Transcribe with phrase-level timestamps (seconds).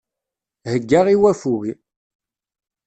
[0.71, 1.65] Heggaɣ i waffug.